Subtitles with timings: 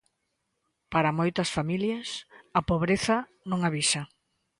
[0.93, 2.07] Para moitas familias,
[2.59, 3.15] a pobreza
[3.49, 4.01] non avisa.